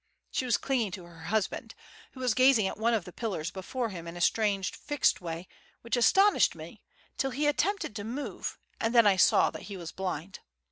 [0.31, 1.75] She was clinging to her husband,
[2.13, 5.47] who was gazing at one of the pillars before him in a strange fixed way
[5.81, 6.81] which astonished me
[7.17, 10.39] till he attempted to move, and then I saw that he was blind.